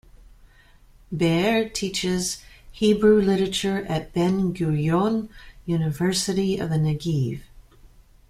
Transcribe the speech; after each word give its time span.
Be'er 1.15 1.69
teaches 1.69 2.41
Hebrew 2.71 3.21
literature 3.21 3.85
at 3.87 4.13
Ben-Gurion 4.15 5.29
University 5.67 6.57
of 6.57 6.71
the 6.71 6.77
Negev. 6.77 7.41